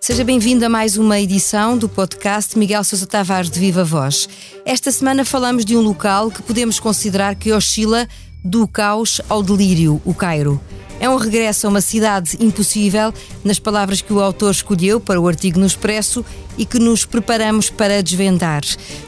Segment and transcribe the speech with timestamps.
[0.00, 4.28] Seja bem-vindo a mais uma edição do podcast Miguel Sousa Tavares de Viva Voz.
[4.64, 8.06] Esta semana falamos de um local que podemos considerar que oscila
[8.44, 10.60] do caos ao delírio, o Cairo.
[11.00, 13.12] É um regresso a uma cidade impossível,
[13.42, 16.24] nas palavras que o autor escolheu para o artigo no Expresso
[16.56, 18.62] e que nos preparamos para desvendar.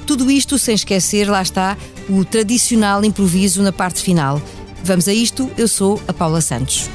[0.06, 1.76] Tudo isto sem esquecer, lá está,
[2.08, 4.42] o tradicional improviso na parte final.
[4.86, 6.88] Vamos a isto, eu sou a Paula Santos.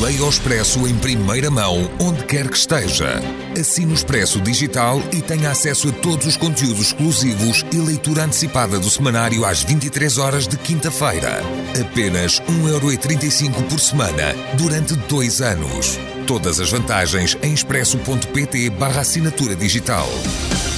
[0.00, 3.20] Leia o Expresso em primeira mão, onde quer que esteja.
[3.58, 8.78] Assine o Expresso Digital e tenha acesso a todos os conteúdos exclusivos e leitura antecipada
[8.78, 11.40] do semanário às 23 horas de quinta-feira.
[11.80, 15.98] Apenas 1,35€ por semana, durante dois anos.
[16.26, 20.08] Todas as vantagens em expresso.pt barra assinatura digital.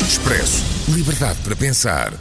[0.07, 0.63] Expresso.
[0.91, 2.13] Liberdade para pensar.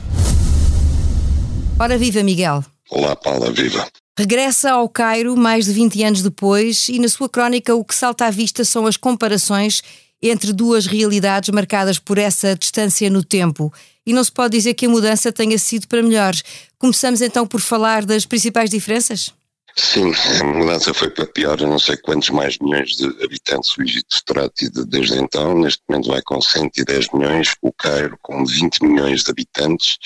[1.77, 2.63] Ora viva, Miguel.
[2.89, 3.85] Olá, Paula, viva.
[4.17, 8.25] Regressa ao Cairo mais de 20 anos depois e na sua crónica o que salta
[8.25, 9.83] à vista são as comparações
[10.21, 13.73] entre duas realidades marcadas por essa distância no tempo.
[14.05, 16.33] E não se pode dizer que a mudança tenha sido para melhor.
[16.79, 19.33] Começamos então por falar das principais diferenças?
[19.79, 20.11] Sim,
[20.41, 21.61] a mudança foi para pior.
[21.61, 25.53] Eu não sei quantos mais milhões de habitantes o Egito terá tido desde então.
[25.53, 29.97] Neste momento vai com 110 milhões, o Cairo com 20 milhões de habitantes.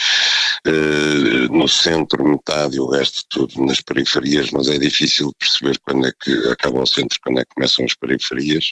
[0.67, 6.06] Uh, no centro, metade e o resto tudo nas periferias, mas é difícil perceber quando
[6.06, 8.72] é que acaba o centro, quando é que começam as periferias.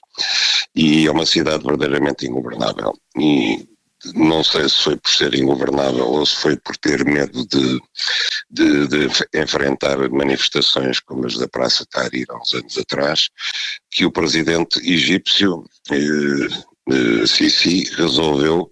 [0.76, 2.94] E é uma cidade verdadeiramente ingovernável.
[3.18, 3.66] E
[4.16, 7.80] não sei se foi por ser ingovernável ou se foi por ter medo de,
[8.50, 13.30] de, de enfrentar manifestações como as da Praça Tahrir há uns anos atrás,
[13.92, 16.48] que o presidente egípcio eh,
[16.92, 18.72] eh, Sisi resolveu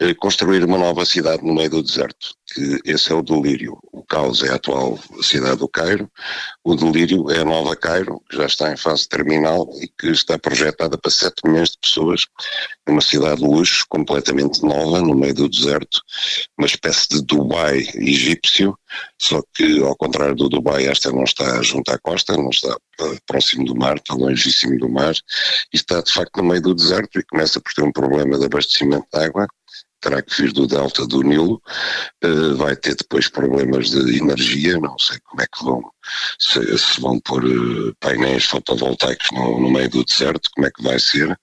[0.00, 3.78] eh, construir uma nova cidade no meio do deserto, que esse é o delírio.
[4.08, 6.10] Caos é a atual cidade do Cairo,
[6.64, 10.38] o delírio é a nova Cairo, que já está em fase terminal e que está
[10.38, 12.26] projetada para 7 milhões de pessoas,
[12.88, 16.00] uma cidade de luxo, completamente nova, no meio do deserto,
[16.56, 18.78] uma espécie de Dubai egípcio,
[19.20, 22.76] só que ao contrário do Dubai, esta não está junto à costa, não está
[23.26, 25.14] próximo do mar, está longíssimo do mar,
[25.72, 28.44] e está de facto no meio do deserto e começa por ter um problema de
[28.46, 29.46] abastecimento de água,
[30.06, 31.60] terá que vir do delta do Nilo,
[32.24, 35.82] uh, vai ter depois problemas de energia, não sei como é que vão,
[36.38, 40.82] se, se vão pôr uh, painéis fotovoltaicos no, no, meio do deserto, como é que
[40.82, 41.36] vai ser.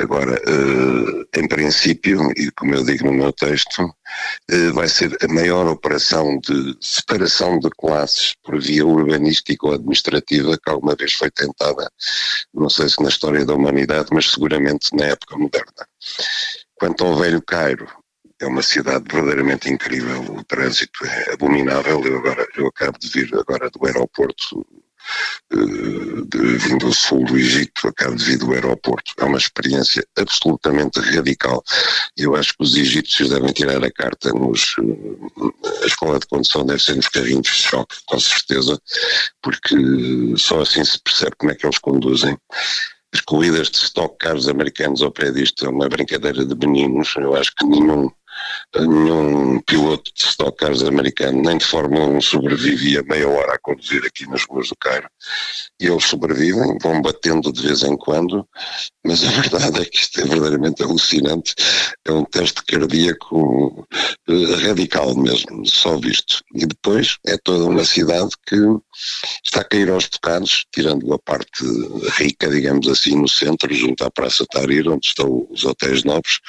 [0.00, 3.92] Agora, uh, em princípio, e como eu digo no meu texto,
[4.72, 10.70] vai ser a maior operação de separação de classes por via urbanística ou administrativa que
[10.70, 11.90] alguma vez foi tentada,
[12.54, 15.86] não sei se na história da humanidade, mas seguramente na época moderna.
[16.78, 17.88] Quanto ao Velho Cairo,
[18.40, 23.34] é uma cidade verdadeiramente incrível, o trânsito é abominável, eu, agora, eu acabo de vir
[23.34, 24.64] agora do aeroporto,
[25.52, 30.06] uh, de, vindo do sul do Egito, acabo de vir do aeroporto, é uma experiência
[30.16, 31.64] absolutamente radical,
[32.16, 34.76] eu acho que os egípcios devem tirar a carta nos,
[35.82, 38.80] a escola de condução deve ser nos carrinhos de choque, com certeza,
[39.42, 39.74] porque
[40.36, 42.38] só assim se percebe como é que eles conduzem,
[43.12, 47.14] as corridas de stock cars americanos ao pé disto é uma brincadeira de meninos.
[47.16, 48.10] Eu acho que nenhum,
[48.76, 54.04] nenhum piloto de stock cars americano, nem de Fórmula 1, sobrevivia meia hora a conduzir
[54.04, 55.08] aqui nas ruas do Cairo.
[55.80, 58.46] E eles sobrevivem, vão batendo de vez em quando,
[59.04, 61.54] mas a verdade é que isto é verdadeiramente alucinante.
[62.04, 63.86] É um teste cardíaco
[64.28, 66.42] eh, radical mesmo, só visto.
[66.54, 68.56] E depois é toda uma cidade que
[69.44, 71.64] está a cair aos bocados, tirando a parte
[72.18, 76.40] rica, digamos assim, no centro, junto à Praça Tahrir, onde estão os hotéis novos,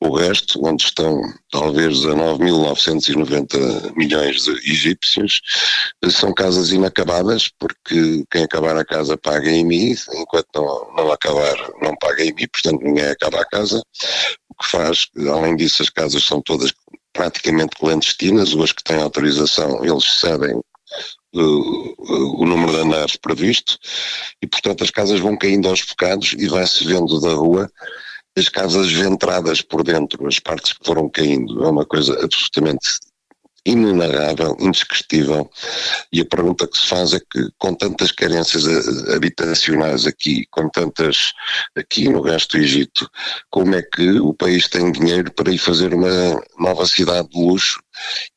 [0.00, 1.20] o resto, onde estão
[1.50, 5.40] talvez 19.990 milhões de egípcios,
[6.10, 11.96] são casas inacabadas, porque quem acabar a casa paga mim, enquanto não, não acabar não
[11.96, 13.82] paga mim, portanto ninguém acaba a casa,
[14.48, 16.72] o que faz, além disso as casas são todas
[17.12, 20.60] praticamente clandestinas, os que têm autorização eles cedem
[21.34, 23.78] o, número de andares previsto
[24.42, 27.70] e portanto as casas vão caindo aos bocados e vai-se vendo da rua
[28.36, 33.00] as casas ventradas por dentro, as partes que foram caindo, é uma coisa absolutamente
[33.68, 35.50] inenarrável, indescritível,
[36.12, 38.66] e a pergunta que se faz é que, com tantas carências
[39.08, 41.32] habitacionais aqui, com tantas
[41.76, 43.10] aqui no resto do Egito,
[43.50, 47.80] como é que o país tem dinheiro para ir fazer uma nova cidade de luxo?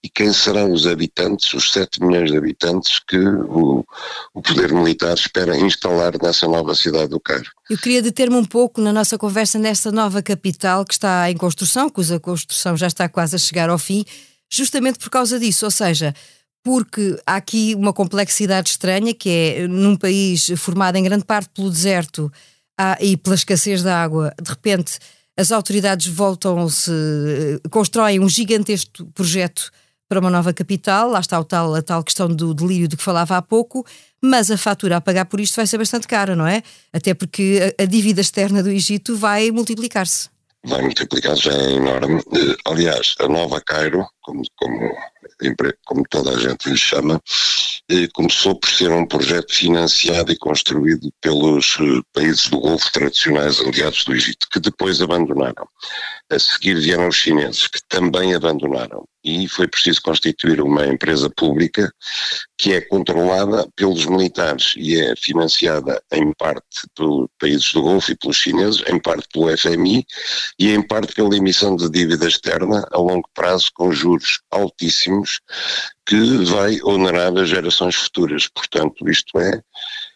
[0.04, 3.86] E quem serão os habitantes, os 7 milhões de habitantes que o,
[4.34, 7.50] o poder militar espera instalar nessa nova cidade do Cairo.
[7.70, 11.90] Eu queria deter-me um pouco na nossa conversa nesta nova capital que está em construção,
[11.90, 14.04] cuja construção já está quase a chegar ao fim,
[14.52, 16.14] justamente por causa disso, ou seja,
[16.64, 21.70] porque há aqui uma complexidade estranha que é num país formado em grande parte pelo
[21.70, 22.32] deserto
[23.00, 25.00] e pela escassez da água, de repente
[25.38, 26.92] as autoridades voltam-se,
[27.70, 29.72] constroem um gigantesco projeto
[30.08, 33.04] para uma nova capital, lá está o tal, a tal questão do delírio de que
[33.04, 33.86] falava há pouco,
[34.22, 36.62] mas a fatura a pagar por isto vai ser bastante cara, não é?
[36.92, 40.30] Até porque a dívida externa do Egito vai multiplicar-se.
[40.66, 42.22] Vai multiplicar-se, já é enorme.
[42.34, 44.96] Eh, aliás, a nova Cairo, como, como,
[45.86, 47.20] como toda a gente lhe chama,
[48.14, 54.04] começou por ser um projeto financiado e construído pelos eh, países do Golfo tradicionais aliados
[54.06, 55.68] do Egito, que depois abandonaram.
[56.32, 59.04] A seguir vieram os chineses, que também abandonaram.
[59.24, 61.94] E foi preciso constituir uma empresa pública
[62.58, 68.18] que é controlada pelos militares e é financiada em parte pelos países do Golfo e
[68.18, 70.06] pelos chineses, em parte pelo FMI
[70.60, 75.40] e em parte pela emissão de dívida externa a longo prazo com juros altíssimos
[76.06, 78.48] que vai onerar as gerações futuras.
[78.48, 79.62] Portanto, isto é,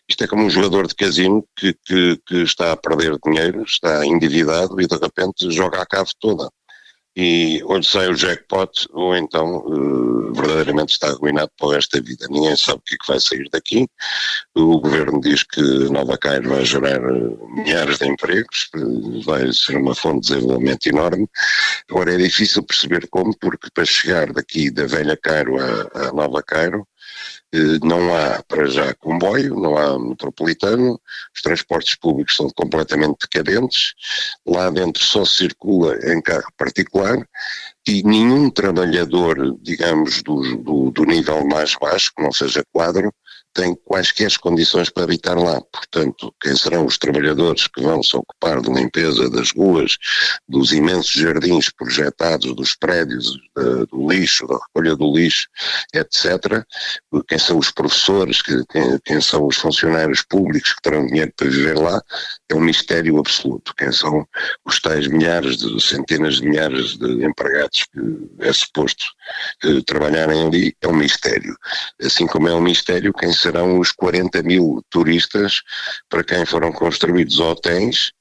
[0.09, 4.05] isto é como um jogador de casino que, que, que está a perder dinheiro, está
[4.05, 6.49] endividado e de repente joga a cave toda
[7.15, 12.27] e onde sai o jackpot, ou então uh, verdadeiramente está arruinado para da vida.
[12.29, 13.87] Ninguém sabe o que, é que vai sair daqui.
[14.53, 19.77] O governo diz que Nova Cairo vai gerar uh, milhares de empregos, uh, vai ser
[19.77, 21.27] uma fonte de desenvolvimento enorme.
[21.89, 26.79] Agora é difícil perceber como, porque para chegar daqui da velha Cairo a Nova Cairo,
[26.81, 26.94] eh,
[27.83, 30.99] não há para já comboio, não há metropolitano,
[31.33, 33.93] os transportes públicos são completamente decadentes,
[34.45, 37.17] lá dentro só circula em carro particular
[37.87, 43.13] e nenhum trabalhador, digamos, do, do, do nível mais baixo, que não seja quadro,
[43.55, 45.61] tem quaisquer condições para habitar lá.
[45.71, 49.97] Portanto, quem serão os trabalhadores que vão se ocupar de limpeza das ruas,
[50.47, 55.47] dos imensos jardins projetados, dos prédios, do lixo, da recolha do lixo,
[55.93, 56.63] etc.
[57.27, 58.63] Quem são os professores, quem,
[59.05, 62.01] quem são os funcionários públicos que terão dinheiro para viver lá,
[62.49, 63.73] é um mistério absoluto.
[63.77, 64.27] Quem são
[64.65, 67.99] os tais milhares, de, centenas de milhares de empregados que
[68.39, 69.05] é suposto
[69.63, 71.55] eh, trabalharem ali, é um mistério.
[72.01, 75.61] Assim como é um mistério quem serão os 40 mil turistas
[76.09, 78.11] para quem foram construídos hotéis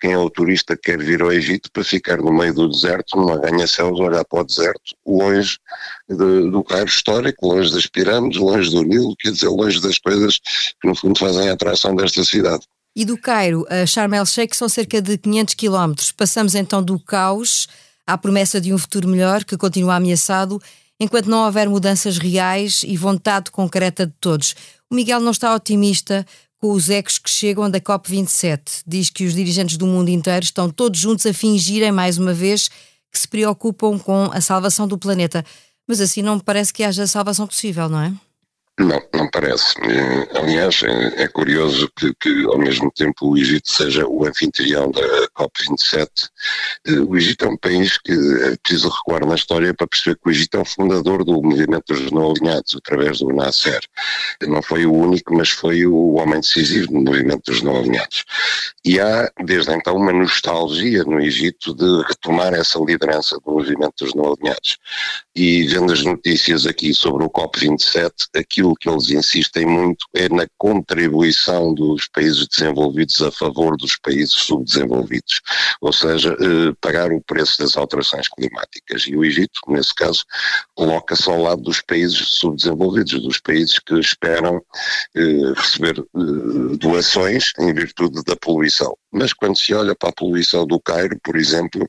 [0.00, 3.16] quem é o turista que quer vir ao Egito para ficar no meio do deserto,
[3.16, 5.58] numa ganha-céus, olhar para o deserto, longe
[6.08, 10.38] de, do Cairo histórico, longe das pirâmides, longe do Nilo, quer dizer, longe das coisas
[10.80, 12.64] que no fundo fazem a atração desta cidade.
[12.96, 16.12] E do Cairo a Sharm el-Sheikh são cerca de 500 quilómetros.
[16.12, 17.66] Passamos então do caos
[18.06, 20.60] à promessa de um futuro melhor que continua ameaçado
[21.00, 24.54] enquanto não houver mudanças reais e vontade concreta de todos.
[24.90, 26.24] O Miguel não está otimista
[26.58, 28.82] com os ecos que chegam da COP27.
[28.86, 32.68] Diz que os dirigentes do mundo inteiro estão todos juntos a fingirem, mais uma vez,
[33.12, 35.44] que se preocupam com a salvação do planeta.
[35.86, 38.12] Mas assim não me parece que haja salvação possível, não é?
[38.76, 39.76] Não, não parece.
[40.34, 45.00] Aliás, é, é curioso que, que, ao mesmo tempo, o Egito seja o anfitrião da
[45.38, 46.08] COP27.
[46.88, 50.28] Eh, o Egito é um país que é preciso recuar na história para perceber que
[50.28, 53.80] o Egito é o fundador do movimento dos não alinhados, através do Nasser.
[54.42, 58.24] Não foi o único, mas foi o homem decisivo no movimento dos não alinhados.
[58.84, 64.14] E há, desde então, uma nostalgia no Egito de retomar essa liderança do movimento dos
[64.14, 64.78] não alinhados.
[65.36, 70.28] E vendo as notícias aqui sobre o COP27, aquilo aquilo que eles insistem muito é
[70.28, 75.40] na contribuição dos países desenvolvidos a favor dos países subdesenvolvidos,
[75.80, 79.06] ou seja, eh, pagar o preço das alterações climáticas.
[79.06, 80.24] E o Egito, nesse caso,
[80.74, 84.62] coloca-se ao lado dos países subdesenvolvidos, dos países que esperam
[85.14, 88.96] eh, receber eh, doações em virtude da poluição.
[89.14, 91.88] Mas quando se olha para a poluição do Cairo, por exemplo,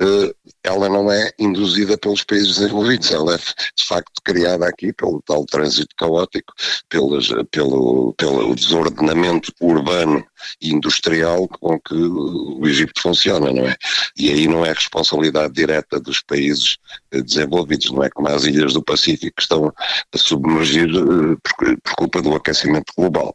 [0.00, 5.22] eh, ela não é induzida pelos países desenvolvidos, ela é de facto criada aqui pelo
[5.22, 6.54] tal trânsito caótico,
[6.88, 10.24] pelas, pelo, pelo desordenamento urbano
[10.60, 13.76] industrial com que o Egito funciona, não é?
[14.16, 16.76] E aí não é responsabilidade direta dos países
[17.10, 19.72] eh, desenvolvidos, não é como as ilhas do Pacífico que estão
[20.12, 23.34] a submergir eh, por, culpa do aquecimento global.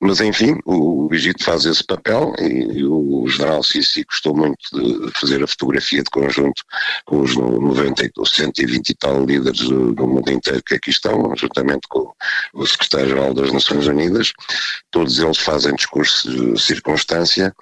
[0.00, 5.42] Mas enfim, o, Egito faz esse papel e, o general Sisi gostou muito de fazer
[5.42, 6.62] a fotografia de conjunto
[7.06, 11.34] com os 90, os 120 e tal líderes do, do mundo inteiro que aqui estão,
[11.36, 12.12] juntamente com
[12.54, 14.32] o secretário-geral das Nações Unidas.
[14.90, 17.54] Todos eles fazem discursos de circunstância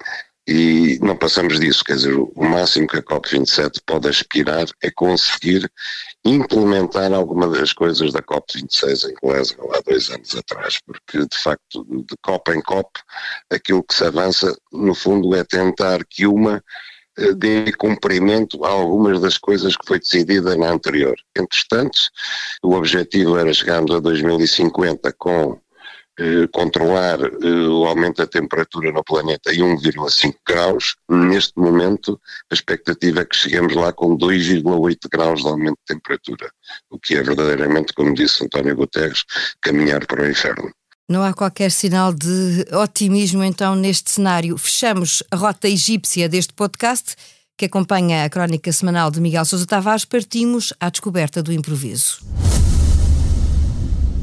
[0.47, 5.69] e não passamos disso, quer dizer, o máximo que a COP27 pode aspirar é conseguir
[6.23, 11.85] implementar alguma das coisas da COP26 em Glasgow há dois anos atrás, porque de facto
[11.85, 12.89] de COP em COP
[13.51, 16.63] aquilo que se avança no fundo é tentar que uma
[17.17, 21.15] eh, dê cumprimento a algumas das coisas que foi decidida na anterior.
[21.35, 21.99] Entretanto,
[22.63, 25.59] o objetivo era chegarmos a 2050 com
[26.51, 32.19] controlar eh, o aumento da temperatura no planeta em 1,5 graus, neste momento
[32.51, 36.49] a expectativa é que cheguemos lá com 2,8 graus de aumento de temperatura,
[36.89, 39.23] o que é verdadeiramente, como disse António Guterres,
[39.61, 40.71] caminhar para o inferno.
[41.09, 44.57] Não há qualquer sinal de otimismo então neste cenário.
[44.57, 47.15] Fechamos a rota egípcia deste podcast
[47.57, 52.19] que acompanha a crónica semanal de Miguel Sousa Tavares, partimos à descoberta do improviso.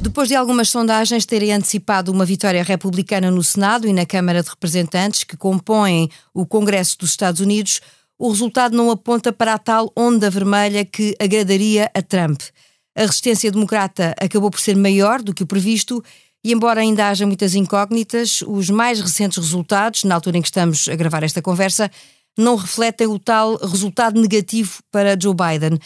[0.04, 4.50] Depois de algumas sondagens terem antecipado uma vitória republicana no Senado e na Câmara de
[4.50, 7.80] Representantes, que compõem o Congresso dos Estados Unidos,
[8.18, 12.42] o resultado não aponta para a tal onda vermelha que agradaria a Trump.
[12.94, 16.04] A resistência democrata acabou por ser maior do que o previsto
[16.44, 20.86] e, embora ainda haja muitas incógnitas, os mais recentes resultados, na altura em que estamos
[20.86, 21.90] a gravar esta conversa,
[22.36, 25.78] não refletem o tal resultado negativo para Joe Biden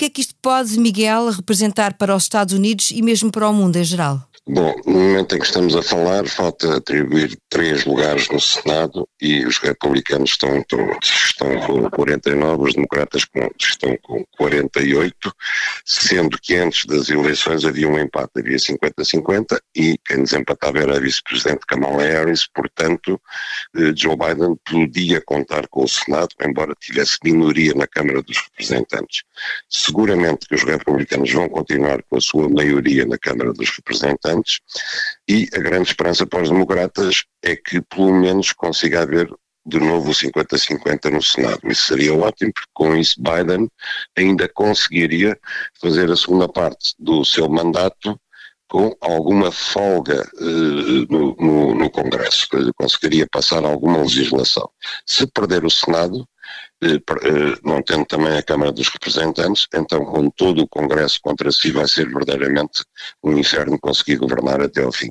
[0.00, 3.52] que é que isto pode, Miguel, representar para os Estados Unidos e mesmo para o
[3.52, 4.29] mundo em geral?
[4.48, 9.44] Bom, no momento em que estamos a falar, falta atribuir três lugares no Senado e
[9.44, 10.64] os republicanos estão,
[11.02, 13.26] estão com 49, os democratas
[13.60, 15.14] estão com 48,
[15.84, 21.00] sendo que antes das eleições havia um empate, havia 50-50 e quem desempatava era a
[21.00, 23.20] vice-presidente Kamala Harris, portanto
[23.76, 29.22] eh, Joe Biden podia contar com o Senado, embora tivesse minoria na Câmara dos Representantes.
[29.68, 34.39] Seguramente que os republicanos vão continuar com a sua maioria na Câmara dos Representantes,
[35.28, 39.28] e a grande esperança para os democratas é que pelo menos consiga haver
[39.66, 41.60] de novo 50-50 no Senado.
[41.64, 43.68] Isso seria ótimo, porque com isso Biden
[44.16, 45.38] ainda conseguiria
[45.80, 48.18] fazer a segunda parte do seu mandato
[48.68, 54.70] com alguma folga uh, no, no, no, Congresso, conseguiria passar alguma legislação.
[55.04, 56.24] Se perder o Senado,
[57.62, 61.86] não tendo também a Câmara dos Representantes, então com todo o Congresso contra si vai
[61.86, 62.82] ser verdadeiramente
[63.22, 65.10] um inferno conseguir governar até ao fim.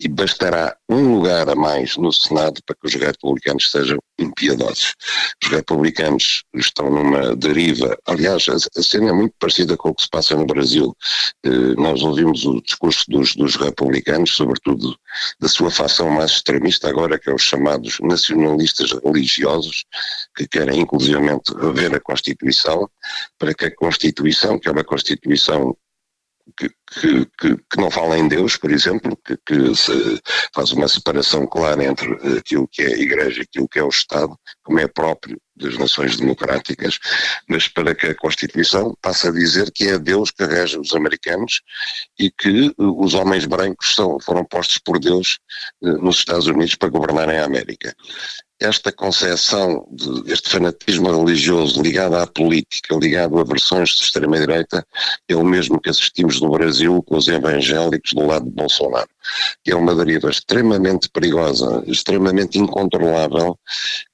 [0.00, 4.94] E bastará um lugar a mais no Senado para que os republicanos sejam impiedosos.
[5.42, 10.08] Os republicanos estão numa deriva, aliás, a, cena é muito parecida com o que se
[10.08, 10.96] passa no Brasil.
[11.44, 14.96] Eh, nós ouvimos o discurso dos, dos republicanos, sobretudo
[15.40, 19.84] da sua facção mais extremista agora, que é os chamados nacionalistas religiosos,
[20.36, 22.88] que querem inclusivamente rever a Constituição,
[23.38, 25.76] para que a Constituição, que é uma Constituição
[26.56, 26.68] que,
[27.38, 29.72] que, que, não fala em Deus, por exemplo, que, que
[30.54, 33.88] faz uma separação clara entre aquilo que é a Igreja e aquilo que é o
[33.88, 36.98] Estado, como é próprio das nações democráticas,
[37.48, 41.62] mas para que a Constituição passe a dizer que é Deus que rege os americanos
[42.18, 45.38] e que os homens brancos são, foram postos por Deus
[45.82, 47.94] eh, nos Estados Unidos para governarem a América
[48.60, 49.86] esta concepção
[50.24, 54.86] deste fanatismo religioso ligado à política, ligado a versões de extrema-direita,
[55.28, 59.08] é o mesmo que assistimos no Brasil com os evangélicos do lado de Bolsonaro,
[59.66, 63.58] é uma deriva extremamente perigosa, extremamente incontrolável,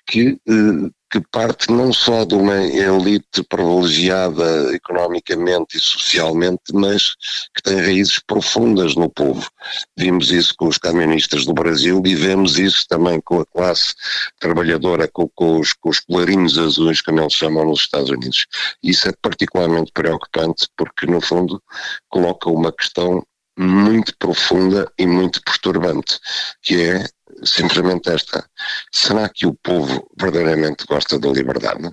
[0.06, 7.14] que eh, que parte não só de uma elite privilegiada economicamente e socialmente, mas
[7.55, 9.50] que tem raízes profundas no povo.
[9.97, 13.93] Vimos isso com os camionistas do Brasil e vemos isso também com a classe
[14.38, 18.47] trabalhadora, com, com, os, com os clarinhos azuis, como eles chamam nos Estados Unidos.
[18.83, 21.61] Isso é particularmente preocupante porque, no fundo,
[22.09, 23.23] coloca uma questão
[23.59, 26.19] muito profunda e muito perturbante,
[26.62, 27.05] que é
[27.44, 28.44] simplesmente esta.
[28.92, 31.90] Será que o povo verdadeiramente gosta da liberdade?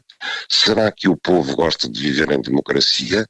[0.50, 3.26] Será que o povo gosta de viver em democracia?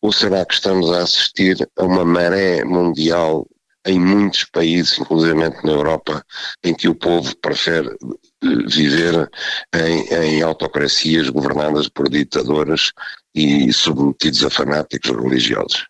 [0.00, 3.46] Ou será que estamos a assistir a uma maré mundial
[3.84, 6.24] em muitos países, inclusive na Europa,
[6.62, 9.28] em que o povo prefere eh, viver
[9.74, 12.92] em, em autocracias governadas por ditadoras
[13.34, 15.86] e submetidos a fanáticos religiosos?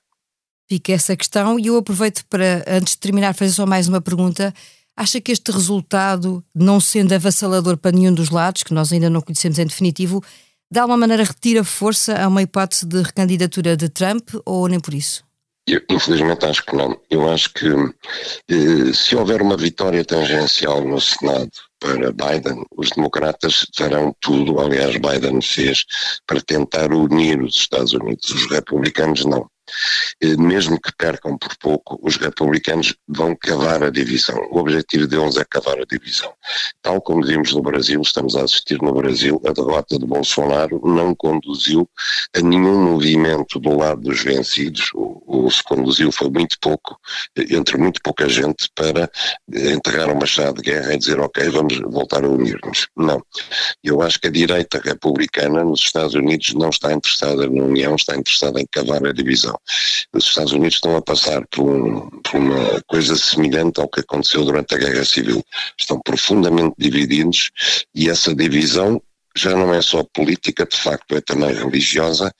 [0.70, 4.54] Fica essa questão e eu aproveito para, antes de terminar, fazer só mais uma pergunta
[4.96, 9.22] Acha que este resultado, não sendo avassalador para nenhum dos lados, que nós ainda não
[9.22, 10.22] conhecemos em definitivo,
[10.70, 14.94] de alguma maneira retira força a uma hipótese de recandidatura de Trump ou nem por
[14.94, 15.24] isso?
[15.66, 16.98] Eu, infelizmente acho que não.
[17.08, 23.66] Eu acho que eh, se houver uma vitória tangencial no Senado para Biden, os democratas
[23.76, 25.84] farão tudo, aliás Biden fez,
[26.26, 28.30] para tentar unir os Estados Unidos.
[28.30, 29.48] Os republicanos não.
[30.20, 34.38] Eh, mesmo que percam por pouco, os republicanos vão cavar a divisão.
[34.50, 36.32] O objetivo deles é cavar a divisão.
[36.80, 41.14] Tal como vimos no Brasil, estamos a assistir no Brasil, a derrota de Bolsonaro não
[41.14, 41.88] conduziu
[42.36, 46.98] a nenhum movimento do lado dos vencidos, ou, se conduziu foi muito pouco,
[47.36, 49.10] entre muito pouca gente, para
[49.52, 52.88] entregar uma chave de guerra e dizer, ok, vamos voltar a unir-nos.
[52.96, 53.22] Não.
[53.82, 58.16] Eu acho que a direita republicana nos Estados Unidos não está interessada na união, está
[58.16, 59.51] interessada em cavar a divisão.
[60.12, 64.74] Os Estados Unidos estão a passar por, por uma coisa semelhante ao que aconteceu durante
[64.74, 65.44] a Guerra Civil.
[65.78, 67.50] Estão profundamente divididos
[67.94, 69.00] e essa divisão
[69.34, 72.32] já não é só política, de facto, é também religiosa,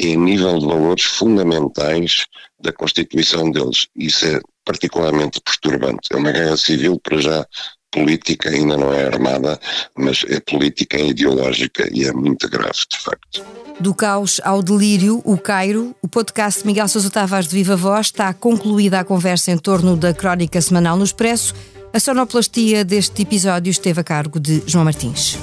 [0.00, 2.24] é em nível de valores fundamentais
[2.58, 3.86] da Constituição deles.
[3.94, 6.08] Isso é particularmente perturbante.
[6.10, 7.46] É uma guerra civil, para já,
[7.90, 9.58] política, ainda não é armada,
[9.96, 13.44] mas é política e ideológica e é muito grave, de facto.
[13.80, 18.32] Do caos ao delírio, o Cairo, o podcast Miguel Sousa Tavares de Viva Voz está
[18.34, 21.54] concluída a conversa em torno da crónica semanal no Expresso.
[21.92, 25.38] A sonoplastia deste episódio esteve a cargo de João Martins.